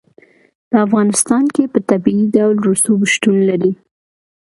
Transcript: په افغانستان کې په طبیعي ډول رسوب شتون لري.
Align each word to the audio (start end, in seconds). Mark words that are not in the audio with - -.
په 0.69 0.75
افغانستان 0.85 1.43
کې 1.55 1.63
په 1.73 1.79
طبیعي 1.89 2.25
ډول 2.35 2.55
رسوب 2.69 3.01
شتون 3.13 3.37
لري. 3.49 3.71